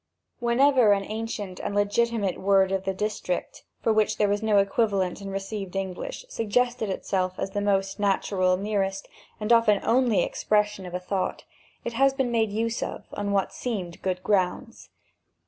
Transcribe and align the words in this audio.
Whenever 0.39 0.93
an 0.93 1.03
ancient 1.03 1.59
and 1.59 1.75
legitimate 1.75 2.39
word 2.41 2.71
of 2.71 2.85
the 2.85 2.93
district, 2.95 3.65
for 3.83 3.93
which 3.93 4.17
there 4.17 4.27
was 4.27 4.41
no 4.41 4.57
equivalent 4.57 5.21
in 5.21 5.29
received 5.29 5.75
English, 5.75 6.25
suggested 6.27 6.89
itself 6.89 7.37
as 7.37 7.51
the 7.51 7.61
most 7.61 7.99
natural, 7.99 8.57
nearest, 8.57 9.07
and 9.39 9.53
often 9.53 9.79
only 9.83 10.23
expression 10.23 10.87
of 10.87 10.95
a 10.95 10.99
thought, 10.99 11.43
it 11.85 11.93
has 11.93 12.13
been 12.15 12.31
made 12.31 12.49
use 12.51 12.81
of, 12.81 13.05
on 13.13 13.31
what 13.31 13.53
seemed 13.53 14.01
good 14.01 14.23
grounds. 14.23 14.89